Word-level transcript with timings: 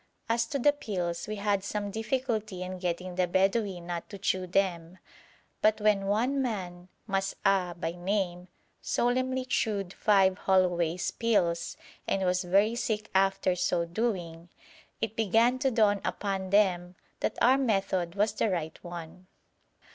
As 0.27 0.47
to 0.47 0.57
the 0.57 0.71
pills, 0.73 1.27
we 1.27 1.35
had 1.35 1.63
some 1.63 1.91
difficulty 1.91 2.63
in 2.63 2.79
getting 2.79 3.13
the 3.13 3.27
Bedouin 3.27 3.85
not 3.85 4.09
to 4.09 4.17
chew 4.17 4.47
them, 4.47 4.97
but 5.61 5.79
when 5.79 6.07
one 6.07 6.41
man, 6.41 6.87
Mas'ah 7.07 7.75
by 7.79 7.91
name, 7.91 8.47
solemnly 8.81 9.45
chewed 9.45 9.93
five 9.93 10.39
Holloway's 10.39 11.11
pills 11.11 11.77
and 12.07 12.23
was 12.25 12.43
very 12.43 12.73
sick 12.73 13.11
after 13.13 13.55
so 13.55 13.85
doing, 13.85 14.49
it 15.01 15.15
began 15.15 15.59
to 15.59 15.69
dawn 15.69 16.01
upon 16.03 16.49
them 16.49 16.95
that 17.19 17.37
our 17.39 17.59
method 17.59 18.15
was 18.15 18.33
the 18.33 18.49
right 18.49 18.83
one. 18.83 19.27